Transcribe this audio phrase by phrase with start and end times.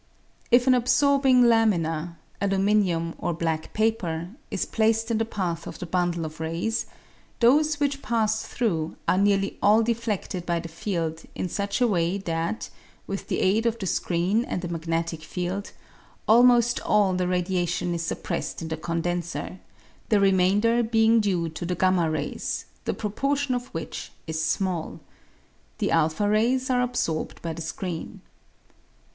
[0.49, 5.85] If an absorbing lamina (aluminium or black paper) is placed in the path of the
[5.85, 6.87] bundle of rays,
[7.39, 12.17] those which pass through are nearly all defleded by the field in such a way
[12.17, 12.71] that,
[13.05, 15.71] with the aid of the screen and the magnetic field,
[16.27, 19.59] almost all the radiation is suppressed in the condenser,
[20.09, 24.99] the remainder being due to the y rays, the proportion of which is small.
[25.77, 28.21] The a rays are absorbed by the screen.